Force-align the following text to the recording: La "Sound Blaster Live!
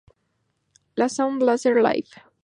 La 0.95 1.09
"Sound 1.09 1.41
Blaster 1.43 1.75
Live! 1.79 2.09